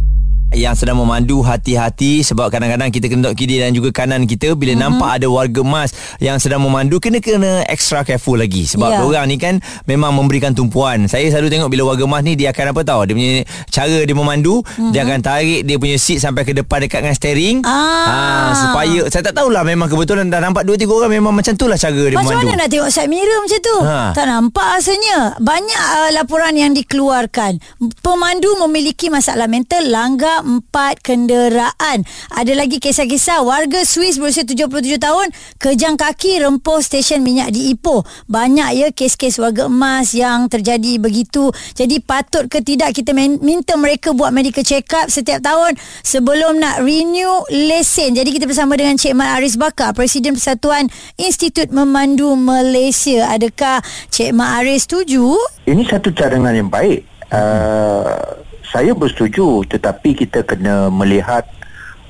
Yang 0.51 0.75
sedang 0.75 0.99
memandu 0.99 1.39
hati-hati 1.41 2.21
sebab 2.27 2.51
kadang-kadang 2.51 2.91
kita 2.91 3.07
kena 3.07 3.31
tengok 3.31 3.37
kiri 3.39 3.63
dan 3.63 3.71
juga 3.71 3.89
kanan 3.95 4.27
kita 4.27 4.53
bila 4.53 4.75
mm-hmm. 4.75 4.83
nampak 4.83 5.09
ada 5.19 5.27
warga 5.31 5.61
emas 5.63 5.89
yang 6.19 6.37
sedang 6.37 6.59
memandu 6.59 6.99
kena 6.99 7.23
kena 7.23 7.63
extra 7.71 8.03
careful 8.03 8.35
lagi 8.35 8.67
sebab 8.67 8.89
yeah. 8.91 9.03
orang 9.03 9.25
ni 9.31 9.39
kan 9.39 9.63
memang 9.87 10.11
memberikan 10.11 10.51
tumpuan 10.51 11.07
saya 11.07 11.31
selalu 11.31 11.47
tengok 11.51 11.69
bila 11.71 11.95
warga 11.95 12.03
emas 12.03 12.21
ni 12.27 12.35
dia 12.35 12.51
akan 12.51 12.75
apa 12.75 12.81
tahu 12.83 12.99
dia 13.07 13.15
punya 13.15 13.33
cara 13.71 13.99
dia 14.03 14.15
memandu 14.15 14.59
mm-hmm. 14.59 14.91
dia 14.91 15.01
akan 15.07 15.19
tarik 15.23 15.61
dia 15.63 15.75
punya 15.79 15.97
seat 15.97 16.19
sampai 16.19 16.43
ke 16.43 16.51
depan 16.51 16.83
dekat 16.83 16.99
dengan 17.03 17.15
steering 17.15 17.57
Ah. 17.63 18.51
supaya 18.57 19.07
saya 19.07 19.23
tak 19.23 19.35
tahulah 19.37 19.63
memang 19.63 19.87
kebetulan 19.87 20.27
dah 20.27 20.43
nampak 20.43 20.67
2 20.67 20.75
3 20.75 20.87
orang 20.91 21.11
memang 21.11 21.33
macam 21.33 21.53
tu 21.55 21.65
lah 21.71 21.79
cara 21.79 21.95
dia 21.95 22.17
Macam 22.17 22.27
memandu 22.27 22.51
mana 22.51 22.59
nak 22.65 22.69
tengok 22.69 22.89
side 22.91 23.09
mirror 23.09 23.39
macam 23.41 23.59
tu? 23.61 23.77
Ha. 23.85 23.97
Tak 24.11 24.25
nampak 24.27 24.67
rasanya. 24.77 25.17
Banyak 25.39 25.83
uh, 25.97 26.09
laporan 26.13 26.53
yang 26.57 26.71
dikeluarkan. 26.75 27.61
Pemandu 28.03 28.51
memiliki 28.67 29.07
masalah 29.07 29.47
mental, 29.47 29.87
langgar 29.87 30.40
empat 30.41 30.99
kenderaan. 31.05 32.03
Ada 32.33 32.53
lagi 32.57 32.81
kisah-kisah 32.81 33.45
warga 33.45 33.85
Swiss 33.87 34.19
berusia 34.19 34.43
77 34.43 34.97
tahun 34.99 35.27
kejang 35.61 35.95
kaki 35.95 36.41
rempuh 36.43 36.81
stesen 36.83 37.23
minyak 37.23 37.53
di 37.55 37.71
Ipoh. 37.71 38.03
Banyak 38.27 38.69
ya 38.75 38.87
kes-kes 38.91 39.39
warga 39.39 39.69
emas 39.69 40.11
yang 40.17 40.51
terjadi 40.51 40.99
begitu. 40.99 41.53
Jadi 41.77 42.01
patut 42.03 42.49
ke 42.49 42.59
tidak 42.59 42.97
kita 42.97 43.15
minta 43.15 43.77
mereka 43.79 44.11
buat 44.11 44.35
medical 44.35 44.65
check 44.65 44.89
up 44.97 45.07
setiap 45.07 45.39
tahun 45.45 45.77
sebelum 46.03 46.59
nak 46.59 46.83
renew 46.83 47.45
lesen. 47.49 48.17
Jadi 48.17 48.29
kita 48.35 48.45
bersama 48.49 48.75
dengan 48.75 48.99
Cik 48.99 49.15
Mat 49.15 49.39
Aris 49.39 49.55
Bakar, 49.55 49.95
Presiden 49.95 50.35
Persatuan 50.35 50.91
Institut 51.15 51.69
Memandu 51.71 52.35
Malaysia. 52.35 53.29
Adakah 53.31 53.79
Cik 54.11 54.35
Mat 54.35 54.61
Aris 54.61 54.89
setuju? 54.89 55.37
Ini 55.69 55.85
satu 55.87 56.11
cadangan 56.11 56.51
yang 56.51 56.67
baik. 56.67 57.07
Uh, 57.31 58.50
saya 58.71 58.95
bersetuju 58.95 59.67
tetapi 59.67 60.15
kita 60.15 60.47
kena 60.47 60.87
melihat 60.87 61.43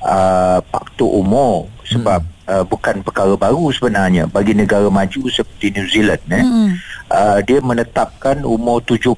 uh, 0.06 0.62
faktor 0.70 1.10
umur 1.10 1.66
sebab 1.82 2.22
hmm. 2.22 2.46
uh, 2.46 2.64
bukan 2.64 3.02
perkara 3.02 3.34
baru 3.34 3.74
sebenarnya 3.74 4.30
bagi 4.30 4.54
negara 4.54 4.86
maju 4.86 5.26
seperti 5.26 5.74
New 5.74 5.86
Zealand 5.90 6.22
eh. 6.30 6.38
Hmm. 6.38 6.70
Uh, 7.12 7.38
dia 7.44 7.58
menetapkan 7.60 8.40
umur 8.46 8.80
70 8.88 9.12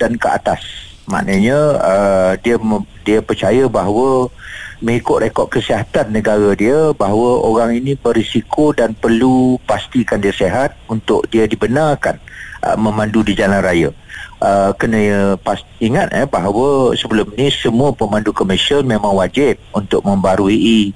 dan 0.00 0.16
ke 0.16 0.28
atas. 0.32 0.62
Maknanya 1.04 1.58
uh, 1.76 2.32
dia 2.40 2.56
dia 3.04 3.20
percaya 3.20 3.68
bahawa 3.68 4.32
mengikut 4.80 5.20
rekod 5.20 5.52
kesihatan 5.52 6.08
negara 6.08 6.56
dia 6.56 6.96
bahawa 6.96 7.44
orang 7.44 7.76
ini 7.76 7.92
berisiko 8.00 8.72
dan 8.72 8.96
perlu 8.96 9.60
pastikan 9.68 10.24
dia 10.24 10.32
sehat 10.32 10.72
untuk 10.88 11.28
dia 11.28 11.44
dibenarkan 11.44 12.16
uh, 12.64 12.76
memandu 12.80 13.20
di 13.20 13.36
jalan 13.36 13.60
raya. 13.60 13.92
Uh, 14.44 14.76
kena 14.76 15.36
pas, 15.40 15.56
ingat 15.80 16.12
eh 16.12 16.28
bahawa 16.28 16.92
sebelum 16.92 17.32
ni 17.32 17.48
semua 17.48 17.96
pemandu 17.96 18.28
komersial 18.28 18.84
memang 18.84 19.16
wajib 19.16 19.56
untuk 19.72 20.04
membarui 20.04 20.92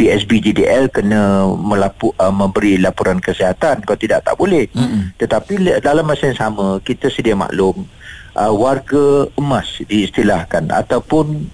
PSB 0.00 0.40
GDL 0.40 0.88
kena 0.88 1.44
melapu, 1.56 2.12
uh, 2.16 2.32
memberi 2.32 2.76
laporan 2.80 3.20
kesihatan. 3.20 3.84
Kalau 3.84 4.00
tidak 4.00 4.24
tak 4.24 4.36
boleh. 4.36 4.68
Mm-hmm. 4.72 5.02
tetapi 5.20 5.52
dalam 5.80 6.04
masa 6.08 6.32
yang 6.32 6.40
sama 6.40 6.80
kita 6.80 7.08
sedia 7.12 7.36
maklum 7.36 7.84
uh, 8.36 8.52
warga 8.52 9.28
emas 9.40 9.80
diistilahkan 9.88 10.68
ataupun 10.68 11.48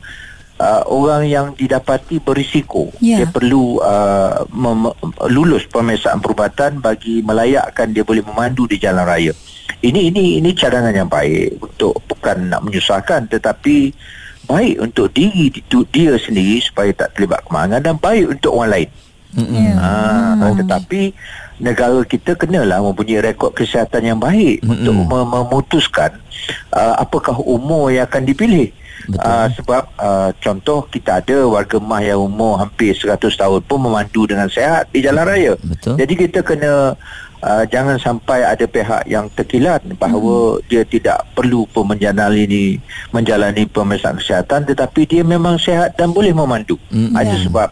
uh, 0.62 0.82
orang 0.86 1.26
yang 1.26 1.46
didapati 1.58 2.22
berisiko 2.22 2.94
yeah. 3.02 3.18
dia 3.18 3.26
perlu 3.26 3.82
uh, 3.82 4.46
mem- 4.54 4.94
lulus 5.26 5.66
pemeriksaan 5.66 6.22
perubatan 6.22 6.78
bagi 6.78 7.18
melayakkan 7.26 7.90
dia 7.90 8.06
boleh 8.06 8.22
memandu 8.22 8.70
di 8.70 8.78
jalan 8.78 9.02
raya 9.02 9.34
ini 9.82 10.14
ini 10.14 10.38
ini 10.38 10.54
cadangan 10.54 10.94
yang 10.94 11.10
baik 11.10 11.58
untuk 11.58 11.98
bukan 12.06 12.54
nak 12.54 12.62
menyusahkan 12.62 13.26
tetapi 13.26 13.90
baik 14.46 14.76
untuk 14.82 15.10
diri 15.14 15.50
itu 15.50 15.86
dia 15.90 16.18
sendiri 16.18 16.58
supaya 16.62 16.90
tak 16.92 17.14
terlibat 17.16 17.46
kemalangan 17.46 17.80
dan 17.82 17.96
baik 17.98 18.38
untuk 18.38 18.52
orang 18.58 18.72
lain. 18.78 18.90
Yeah. 19.32 19.80
Ha, 19.80 19.90
mm. 20.36 20.60
tetapi 20.60 21.00
negara 21.62 22.02
kita 22.02 22.34
kenalah 22.34 22.82
mempunyai 22.82 23.22
rekod 23.22 23.54
kesihatan 23.54 24.02
yang 24.02 24.18
baik 24.18 24.60
mm-hmm. 24.60 24.72
untuk 24.82 24.94
mem- 24.98 25.30
memutuskan 25.30 26.10
uh, 26.74 26.98
apakah 26.98 27.38
umur 27.38 27.94
yang 27.94 28.04
akan 28.10 28.26
dipilih. 28.26 28.74
Uh, 29.18 29.50
sebab 29.58 29.82
uh, 29.98 30.30
contoh 30.38 30.86
kita 30.86 31.18
ada 31.18 31.42
warga 31.42 31.74
mah 31.82 31.98
yang 31.98 32.22
umur 32.22 32.54
hampir 32.54 32.94
100 32.94 33.18
tahun 33.18 33.58
pun 33.66 33.82
memandu 33.82 34.30
dengan 34.30 34.46
sehat 34.46 34.94
di 34.94 35.02
jalan 35.02 35.26
raya. 35.26 35.58
Betul. 35.58 35.98
Jadi 35.98 36.14
kita 36.14 36.38
kena 36.46 36.94
uh, 37.42 37.64
jangan 37.66 37.98
sampai 37.98 38.46
ada 38.46 38.62
pihak 38.62 39.02
yang 39.10 39.26
terkilat 39.34 39.82
bahawa 39.98 40.58
hmm. 40.58 40.62
dia 40.70 40.86
tidak 40.86 41.26
perlu 41.34 41.66
pun 41.66 41.90
menjalani 41.90 42.78
menjalani 43.10 43.66
pemeriksaan 43.66 44.22
kesihatan 44.22 44.70
tetapi 44.70 45.02
dia 45.02 45.26
memang 45.26 45.58
sehat 45.58 45.98
dan 45.98 46.14
boleh 46.14 46.30
memandu. 46.30 46.78
Hmm. 46.94 47.10
Ada 47.18 47.34
yeah. 47.34 47.42
sebab 47.42 47.68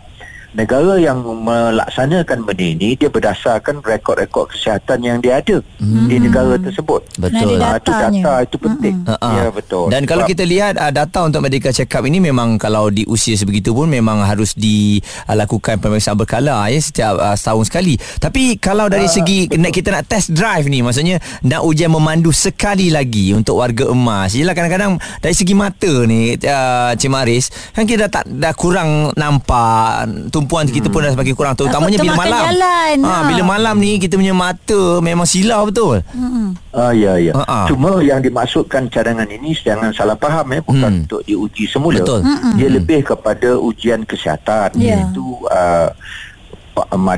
negara 0.51 0.99
yang 0.99 1.23
melaksanakan 1.23 2.43
benda 2.43 2.67
ini 2.67 2.99
dia 2.99 3.07
berdasarkan 3.07 3.83
rekod-rekod 3.87 4.51
kesihatan 4.51 4.99
yang 5.07 5.19
dia 5.23 5.39
ada 5.39 5.63
hmm. 5.79 6.07
di 6.11 6.17
negara 6.19 6.59
tersebut. 6.59 7.07
Betul. 7.19 7.59
Ha, 7.63 7.79
itu 7.79 7.91
data 7.91 8.33
itu 8.43 8.57
penting. 8.59 8.97
Hmm. 9.07 9.35
Ya 9.37 9.47
betul. 9.55 9.87
Dan 9.95 10.03
kalau 10.07 10.27
kita 10.27 10.43
lihat 10.43 10.75
uh, 10.79 10.91
data 10.91 11.27
untuk 11.27 11.47
medical 11.47 11.71
check 11.71 11.91
up 11.95 12.03
ini 12.03 12.19
memang 12.19 12.59
kalau 12.59 12.91
di 12.91 13.07
usia 13.07 13.39
sebegitu 13.39 13.71
pun 13.71 13.87
memang 13.87 14.27
harus 14.27 14.55
dilakukan 14.59 15.79
pemeriksaan 15.79 16.19
berkala 16.19 16.67
ya 16.67 16.81
setiap 16.83 17.15
uh, 17.19 17.37
setahun 17.39 17.71
sekali. 17.71 17.95
Tapi 18.19 18.59
kalau 18.59 18.91
dari 18.91 19.07
uh, 19.07 19.13
segi 19.13 19.47
betul. 19.47 19.71
kita 19.71 19.89
nak 19.95 20.05
test 20.11 20.35
drive 20.35 20.67
ni 20.67 20.83
maksudnya 20.83 21.23
nak 21.47 21.63
ujian 21.63 21.91
memandu 21.95 22.35
sekali 22.35 22.91
lagi 22.91 23.31
untuk 23.31 23.63
warga 23.63 23.87
emas. 23.87 24.35
Yalah 24.35 24.55
kadang-kadang 24.59 24.99
dari 25.23 25.35
segi 25.37 25.55
mata 25.55 25.93
ni 26.11 26.35
uh, 26.35 26.93
Cik 26.99 27.11
Maris 27.11 27.53
kan 27.71 27.87
kita 27.87 28.07
dah 28.07 28.11
tak 28.11 28.25
dah 28.27 28.55
kurang 28.57 29.15
nampak 29.15 30.11
tumpuan 30.41 30.65
kita 30.65 30.89
pun 30.89 31.05
dah 31.05 31.13
semakin 31.13 31.35
kurang 31.37 31.53
terutamanya 31.53 32.01
bila 32.01 32.17
malam. 32.17 32.43
Jalan, 32.49 32.97
ha, 33.05 33.13
ha 33.13 33.23
bila 33.29 33.43
malam 33.45 33.75
ni 33.77 34.01
kita 34.01 34.17
punya 34.17 34.33
mata 34.33 35.05
memang 35.05 35.29
silau 35.29 35.69
betul. 35.69 36.01
Hmm. 36.17 36.57
Ah 36.73 36.97
ya 36.97 37.21
ya. 37.21 37.37
Ha-ha. 37.37 37.69
Cuma 37.69 38.01
yang 38.01 38.25
dimaksudkan 38.25 38.89
cadangan 38.89 39.29
ini 39.29 39.53
jangan 39.53 39.93
salah 39.93 40.17
faham 40.17 40.49
eh 40.57 40.65
bukan 40.65 40.89
hmm. 40.89 41.03
untuk 41.05 41.21
diuji 41.29 41.69
semula. 41.69 42.01
Betul. 42.01 42.25
Dia 42.57 42.69
hmm. 42.73 42.77
lebih 42.81 43.01
kepada 43.13 43.61
ujian 43.61 44.09
kesihatan 44.09 44.73
yeah. 44.81 45.05
iaitu 45.05 45.25
uh, 45.53 45.93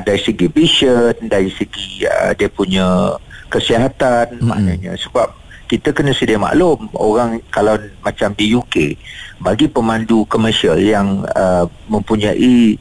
dari 0.03 0.19
segi 0.19 0.51
vision 0.51 1.15
dari 1.23 1.47
segi 1.47 2.03
uh, 2.03 2.35
dia 2.35 2.51
punya 2.51 3.15
kesihatan 3.47 4.43
hmm. 4.43 4.49
maknanya 4.49 4.91
sebab 4.99 5.31
kita 5.71 5.95
kena 5.95 6.11
sedia 6.11 6.37
maklum 6.37 6.91
orang 6.93 7.39
kalau 7.49 7.79
macam 8.03 8.35
di 8.35 8.53
UK 8.53 8.99
bagi 9.41 9.65
pemandu 9.71 10.27
komersial 10.27 10.77
yang 10.77 11.23
uh, 11.33 11.65
mempunyai 11.87 12.77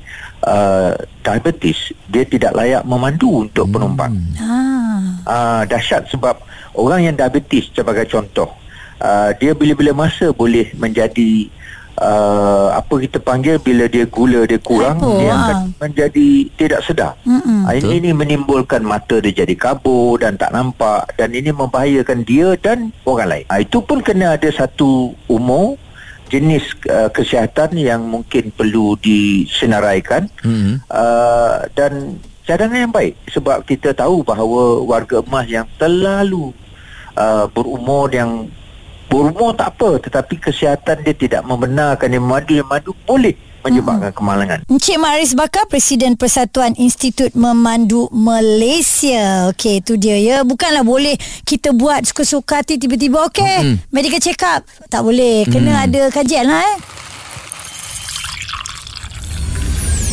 uh, 0.47 0.93
diabetes 1.23 1.95
dia 2.11 2.25
tidak 2.27 2.53
layak 2.55 2.83
memandu 2.87 3.47
untuk 3.47 3.67
hmm. 3.69 3.75
penumpang. 3.75 4.13
Ah. 4.39 5.01
Uh, 5.23 5.63
dahsyat 5.71 6.11
sebab 6.11 6.35
orang 6.75 7.07
yang 7.07 7.15
diabetes 7.15 7.71
sebagai 7.71 8.11
contoh 8.11 8.51
uh, 9.03 9.31
dia 9.39 9.53
bila-bila 9.55 10.07
masa 10.07 10.31
boleh 10.31 10.71
menjadi 10.79 11.51
uh, 11.99 12.75
apa 12.75 12.95
kita 13.03 13.19
panggil 13.19 13.59
bila 13.59 13.91
dia 13.91 14.07
gula 14.07 14.47
dia 14.47 14.59
kurang 14.63 15.03
Hypo, 15.03 15.19
dia 15.21 15.33
akan 15.35 15.59
ha. 15.59 15.77
menjadi 15.83 16.29
tidak 16.57 16.81
sedar. 16.87 17.13
Uh, 17.27 17.73
ini, 17.75 18.03
ini 18.03 18.11
menimbulkan 18.15 18.83
mata 18.87 19.19
dia 19.19 19.45
jadi 19.45 19.55
kabur 19.59 20.19
dan 20.23 20.39
tak 20.39 20.55
nampak 20.55 21.11
dan 21.19 21.35
ini 21.35 21.51
membahayakan 21.51 22.23
dia 22.25 22.55
dan 22.59 22.95
orang 23.05 23.29
lain. 23.29 23.45
Uh, 23.51 23.61
itu 23.61 23.79
pun 23.83 24.01
kena 24.01 24.39
ada 24.39 24.49
satu 24.49 25.13
umur 25.27 25.77
jenis 26.33 26.65
uh, 26.89 27.12
kesihatan 27.12 27.77
yang 27.77 28.01
mungkin 28.09 28.49
perlu 28.57 28.97
disenaraikan 28.97 30.33
hmm. 30.41 30.81
uh, 30.89 31.69
dan 31.77 32.17
cadangan 32.49 32.89
yang 32.89 32.95
baik 32.95 33.12
sebab 33.29 33.61
kita 33.69 33.93
tahu 33.93 34.25
bahawa 34.25 34.81
warga 34.81 35.21
emas 35.21 35.45
yang 35.45 35.69
terlalu 35.77 36.57
uh, 37.21 37.45
berumur 37.53 38.09
yang 38.09 38.49
berumur 39.12 39.53
tak 39.53 39.77
apa 39.77 40.01
tetapi 40.09 40.41
kesihatan 40.41 41.05
dia 41.05 41.12
tidak 41.12 41.45
membenarkan 41.45 42.09
dia 42.09 42.23
madu 42.25 42.53
yang 42.57 42.69
madu 42.73 42.97
boleh 43.05 43.37
menyebabkan 43.64 44.11
hmm. 44.12 44.19
kemalangan. 44.19 44.59
Encik 44.69 44.99
Maris 44.99 45.33
Bakar, 45.35 45.64
Presiden 45.71 46.19
Persatuan 46.19 46.75
Institut 46.76 47.35
Memandu 47.35 48.11
Malaysia. 48.12 49.50
Okey, 49.54 49.83
itu 49.83 49.97
dia 49.99 50.19
ya. 50.19 50.37
Bukanlah 50.42 50.83
boleh 50.83 51.14
kita 51.47 51.75
buat 51.75 52.07
suka-suka 52.07 52.62
hati 52.62 52.78
tiba-tiba 52.78 53.26
okey, 53.31 53.57
hmm. 53.62 53.76
medical 53.95 54.21
check 54.23 54.42
up. 54.42 54.66
Tak 54.90 55.02
boleh. 55.02 55.47
Kena 55.49 55.83
hmm. 55.83 55.85
ada 55.88 56.02
kajian 56.11 56.47
lah 56.47 56.62
eh. 56.62 56.76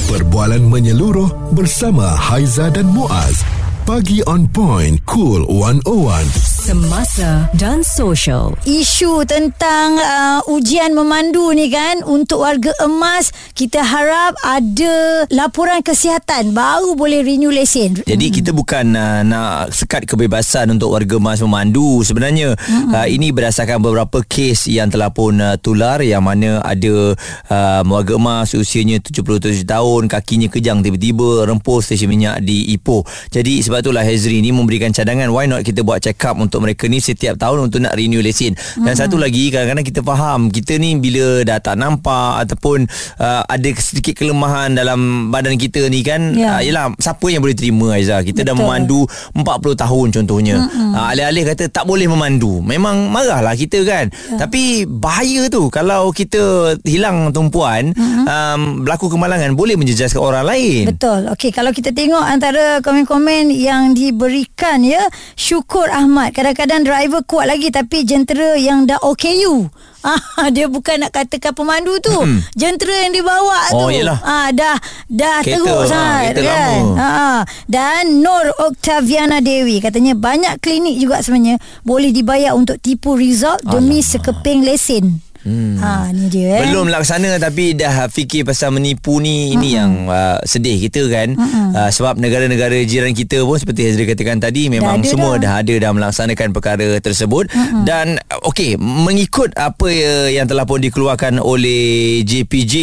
Perbualan 0.09 0.65
menyeluruh 0.65 1.53
bersama 1.53 2.09
Haiza 2.09 2.73
dan 2.73 2.89
Muaz. 2.89 3.45
Pagi 3.85 4.25
on 4.25 4.49
point, 4.49 4.97
cool 5.05 5.45
101 5.45 6.48
semasa 6.69 7.49
dan 7.57 7.81
social. 7.81 8.53
Isu 8.61 9.25
tentang 9.25 9.97
uh, 9.97 10.53
ujian 10.53 10.93
memandu 10.93 11.49
ni 11.57 11.65
kan 11.73 12.05
untuk 12.05 12.45
warga 12.45 12.69
emas 12.85 13.33
kita 13.57 13.81
harap 13.81 14.37
ada 14.45 15.25
laporan 15.33 15.81
kesihatan 15.81 16.53
baru 16.53 16.93
boleh 16.93 17.25
renew 17.25 17.49
lesen. 17.49 17.97
Jadi 18.05 18.29
hmm. 18.29 18.35
kita 18.37 18.51
bukan 18.53 18.85
uh, 18.93 19.25
nak 19.25 19.73
sekat 19.73 20.05
kebebasan 20.05 20.69
untuk 20.69 20.93
warga 20.93 21.17
emas 21.17 21.41
memandu 21.41 22.05
sebenarnya 22.05 22.53
hmm. 22.53 22.93
uh, 22.93 23.07
ini 23.09 23.33
berdasarkan 23.33 23.81
beberapa 23.81 24.21
kes 24.21 24.69
yang 24.69 24.93
telah 24.93 25.09
pun 25.09 25.41
uh, 25.41 25.57
tular 25.57 26.05
yang 26.05 26.21
mana 26.21 26.61
ada 26.61 27.17
uh, 27.49 27.81
warga 27.81 28.13
emas 28.13 28.53
usianya 28.53 29.01
77 29.01 29.65
tahun 29.65 30.05
kakinya 30.05 30.45
kejang 30.53 30.85
tiba-tiba 30.85 31.49
rempuh 31.49 31.81
stesen 31.81 32.13
minyak 32.13 32.45
di 32.45 32.77
Ipoh. 32.77 33.01
Jadi 33.33 33.57
sebab 33.65 33.81
itulah 33.81 34.05
Hezri 34.05 34.37
ni 34.37 34.53
memberikan 34.53 34.93
cadangan 34.93 35.33
why 35.33 35.49
not 35.49 35.65
kita 35.65 35.81
buat 35.81 36.05
check 36.05 36.21
up 36.29 36.37
untuk 36.37 36.58
untuk 36.59 36.67
mereka 36.67 36.91
ni 36.91 36.99
setiap 36.99 37.39
tahun 37.39 37.71
untuk 37.71 37.79
nak 37.79 37.95
renew 37.95 38.19
lesen. 38.19 38.51
Dan 38.75 38.91
satu 38.91 39.15
lagi 39.15 39.47
kadang-kadang 39.47 39.87
kita 39.87 40.03
faham 40.03 40.51
kita 40.51 40.75
ni 40.75 40.99
bila 40.99 41.47
dah 41.47 41.63
tak 41.63 41.79
nampak 41.79 42.43
ataupun 42.43 42.83
uh, 43.23 43.47
ada 43.47 43.69
sedikit 43.79 44.19
kelemahan 44.19 44.75
dalam 44.75 45.31
badan 45.31 45.55
kita 45.55 45.87
ni 45.87 46.03
kan 46.03 46.35
Ya. 46.35 46.59
uh, 46.59 46.61
yalah 46.61 46.91
siapa 46.99 47.23
yang 47.31 47.39
boleh 47.39 47.55
terima 47.55 47.95
Aiza. 47.95 48.19
Kita 48.21 48.43
dah 48.43 48.51
Betul. 48.51 48.67
memandu 48.67 48.99
40 49.33 49.39
tahun 49.79 50.07
contohnya. 50.19 50.55
Uh, 50.67 51.07
alih-alih 51.07 51.47
kata 51.47 51.71
tak 51.71 51.87
boleh 51.87 52.11
memandu. 52.11 52.59
Memang 52.59 53.07
marahlah 53.07 53.55
kita 53.55 53.79
kan. 53.87 54.11
Ya. 54.11 54.43
Tapi 54.43 54.83
bahaya 54.83 55.47
tu 55.47 55.71
kalau 55.71 56.11
kita 56.11 56.75
hilang 56.83 57.31
tumpuan 57.31 57.95
um, 57.95 58.83
berlaku 58.83 59.07
kemalangan 59.07 59.55
boleh 59.55 59.79
menjejaskan 59.79 60.19
orang 60.19 60.43
lain. 60.43 60.83
Betul. 60.91 61.31
Okey, 61.31 61.55
kalau 61.55 61.71
kita 61.71 61.95
tengok 61.95 62.19
antara 62.19 62.83
komen-komen 62.83 63.47
yang 63.53 63.93
diberikan 63.93 64.81
ya, 64.83 65.07
Syukur 65.37 65.87
Ahmad. 65.89 66.33
Kadang-kadang 66.39 66.87
driver 66.87 67.19
kuat 67.27 67.51
lagi 67.51 67.67
tapi 67.67 68.07
jentera 68.07 68.55
yang 68.55 68.87
dah 68.87 68.95
OKU. 69.03 69.67
Ah, 69.99 70.47
dia 70.47 70.71
bukan 70.71 70.95
nak 70.95 71.11
katakan 71.11 71.51
pemandu 71.51 71.99
tu. 71.99 72.15
Mm-mm. 72.15 72.39
Jentera 72.55 73.03
yang 73.03 73.11
dibawa 73.11 73.67
tu. 73.67 73.83
Oh, 73.83 73.91
yelah. 73.91 74.15
Ah, 74.23 74.47
dah 74.47 74.79
dah 75.11 75.43
Kereta, 75.43 75.59
teruk 75.59 75.81
sangat 75.91 76.39
kereta 76.39 76.41
kan. 76.47 76.79
lama. 76.79 76.95
Ah, 76.95 77.39
dan 77.67 78.23
Nur 78.23 78.47
Octaviana 78.63 79.43
Dewi 79.43 79.83
katanya 79.83 80.15
banyak 80.15 80.63
klinik 80.63 80.95
juga 80.95 81.19
sebenarnya 81.19 81.59
boleh 81.83 82.15
dibayar 82.15 82.55
untuk 82.55 82.79
tipu 82.79 83.19
result 83.19 83.59
demi 83.67 83.99
sekeping 83.99 84.63
lesen. 84.63 85.19
Hmm. 85.39 85.79
Ha, 85.79 86.11
ni 86.11 86.27
dia 86.27 86.59
eh. 86.59 86.67
Belum 86.67 86.91
laksana 86.91 87.39
tapi 87.39 87.71
dah 87.71 88.11
fikir 88.11 88.43
pasal 88.43 88.75
menipu 88.75 89.23
ni 89.23 89.55
ini 89.55 89.71
yang 89.71 90.05
uh, 90.05 90.35
sedih 90.43 90.75
kita 90.83 91.07
kan 91.07 91.31
uh, 91.71 91.87
sebab 91.87 92.19
negara-negara 92.19 92.75
jiran 92.83 93.15
kita 93.15 93.39
pun 93.41 93.55
seperti 93.55 93.87
Hazri 93.87 94.03
katakan 94.03 94.43
tadi 94.43 94.67
memang 94.67 94.99
ada 94.99 95.07
semua 95.07 95.39
dah. 95.39 95.63
dah. 95.63 95.63
ada 95.63 95.73
dah 95.79 95.91
melaksanakan 95.95 96.47
perkara 96.51 96.87
tersebut 96.99 97.47
dan 97.87 98.19
uh, 98.27 98.49
okey 98.51 98.75
mengikut 98.75 99.55
apa 99.55 99.87
uh, 99.87 100.27
yang 100.27 100.43
telah 100.43 100.67
pun 100.67 100.83
dikeluarkan 100.83 101.39
oleh 101.39 102.19
JPJ 102.27 102.73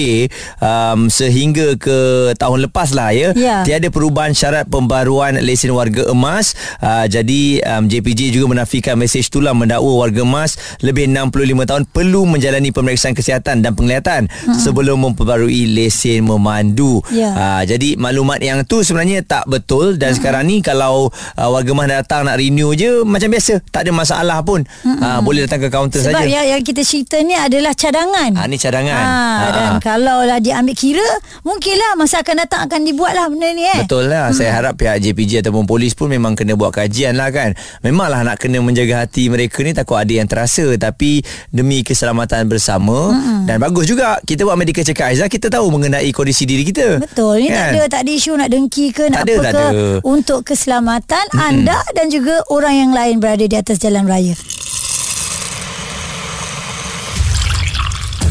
um, 0.58 1.12
sehingga 1.12 1.76
ke 1.76 1.98
tahun 2.36 2.64
lepas 2.68 2.96
lah 2.96 3.12
ya 3.12 3.28
Ya. 3.36 3.66
tiada 3.66 3.92
perubahan 3.92 4.32
syarat 4.32 4.64
pembaruan 4.66 5.36
lesen 5.42 5.76
warga 5.76 6.08
emas 6.08 6.56
uh, 6.80 7.04
jadi 7.04 7.60
um, 7.76 7.84
JPJ 7.84 8.32
juga 8.32 8.48
menafikan 8.48 8.96
mesej 8.96 9.28
itulah 9.28 9.52
mendakwa 9.52 9.92
warga 10.00 10.24
emas 10.24 10.56
lebih 10.80 11.10
65 11.10 11.36
tahun 11.68 11.82
perlu 11.90 12.24
menjalani 12.46 12.70
pemeriksaan 12.70 13.10
kesihatan 13.18 13.58
dan 13.58 13.74
penglihatan 13.74 14.30
hmm. 14.30 14.54
sebelum 14.62 15.02
memperbarui 15.02 15.66
lesen 15.66 16.22
memandu 16.22 17.02
Ya. 17.10 17.32
uh, 17.34 17.62
jadi 17.66 17.98
maklumat 17.98 18.38
yang 18.38 18.62
tu 18.62 18.86
sebenarnya 18.86 19.26
tak 19.26 19.50
betul 19.50 19.98
dan 19.98 20.14
hmm. 20.14 20.18
sekarang 20.22 20.44
ni 20.46 20.62
kalau 20.62 21.10
uh, 21.10 21.48
warga 21.50 21.74
emas 21.74 21.90
datang 21.90 22.22
nak 22.28 22.38
renew 22.38 22.70
je 22.78 23.02
macam 23.02 23.26
biasa 23.26 23.58
tak 23.74 23.88
ada 23.88 23.90
masalah 23.90 24.38
pun 24.46 24.62
hmm. 24.62 25.00
uh, 25.02 25.20
boleh 25.26 25.48
datang 25.48 25.66
ke 25.66 25.68
kaunter 25.72 26.06
Sebab 26.06 26.22
saja 26.22 26.28
yang, 26.28 26.46
yang 26.46 26.62
kita 26.62 26.86
cerita 26.86 27.18
ni 27.24 27.34
adalah 27.34 27.72
cadangan. 27.72 28.30
Ah, 28.36 28.46
ni 28.46 28.60
cadangan. 28.60 28.94
Ha, 28.94 29.16
Ah, 29.16 29.50
dan 29.50 29.68
ah. 29.76 29.80
kalau 29.80 30.22
lah 30.28 30.38
diambil 30.38 30.76
kira, 30.76 31.08
mungkinlah 31.42 31.96
masa 31.96 32.20
akan 32.20 32.44
datang 32.44 32.60
akan 32.68 32.80
dibuat 32.84 33.16
lah 33.16 33.26
benda 33.32 33.48
ni 33.56 33.64
eh. 33.64 33.80
Betul 33.86 34.12
lah 34.12 34.28
hmm. 34.30 34.36
Saya 34.36 34.50
harap 34.52 34.76
pihak 34.76 35.00
JPJ 35.00 35.40
ataupun 35.40 35.64
polis 35.64 35.96
pun 35.96 36.12
Memang 36.12 36.36
kena 36.36 36.52
buat 36.52 36.74
kajian 36.74 37.16
lah 37.16 37.32
kan 37.32 37.56
Memanglah 37.80 38.20
nak 38.26 38.36
kena 38.36 38.60
menjaga 38.60 39.08
hati 39.08 39.32
mereka 39.32 39.64
ni 39.64 39.72
Takut 39.72 39.96
ada 39.96 40.12
yang 40.12 40.28
terasa 40.28 40.68
Tapi 40.76 41.24
demi 41.48 41.80
keselamatan 41.80 42.35
bersama 42.44 43.16
hmm. 43.16 43.48
Dan 43.48 43.56
bagus 43.56 43.88
juga 43.88 44.20
Kita 44.20 44.44
buat 44.44 44.60
medical 44.60 44.84
check 44.84 45.00
up 45.00 45.08
Aizah 45.08 45.32
Kita 45.32 45.48
tahu 45.48 45.72
mengenai 45.72 46.12
kondisi 46.12 46.44
diri 46.44 46.68
kita 46.68 47.00
Betul. 47.00 47.40
Ni 47.40 47.48
tak 47.48 47.72
ada 47.72 47.82
tak 47.88 48.00
ada 48.04 48.10
isu 48.12 48.36
nak 48.36 48.48
dengki 48.52 48.92
ke 48.92 49.08
nak 49.08 49.16
Kan? 49.16 49.24
Tak 49.24 49.24
ada, 49.24 49.34
apa 49.34 49.42
tak 49.42 49.52
ke 49.52 49.66
ada. 49.66 49.84
untuk 50.04 50.40
keselamatan 50.46 51.24
anda 51.36 51.78
dan 51.96 52.06
juga 52.12 52.44
orang 52.52 52.74
yang 52.74 52.92
lain 52.92 53.16
berada 53.18 53.44
di 53.46 53.56
atas 53.56 53.80
jalan 53.80 54.04
raya. 54.06 54.36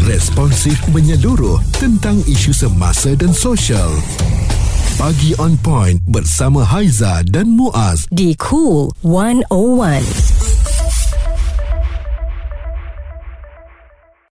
Responsif 0.05 0.77
menyeluruh 0.93 1.57
tentang 1.81 2.21
isu 2.29 2.53
semasa 2.53 3.17
dan 3.17 3.33
sosial. 3.33 3.89
Pagi 4.95 5.33
on 5.41 5.57
point 5.59 5.97
bersama 6.05 6.61
Haiza 6.61 7.25
dan 7.25 7.51
Muaz. 7.51 8.05
Di 8.13 8.37
Cool 8.37 8.93
101. 9.01 10.44